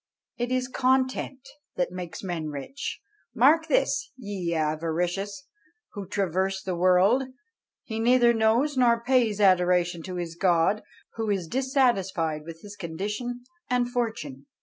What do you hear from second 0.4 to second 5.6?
is content that makes men rich; Mark this, ye avaricious,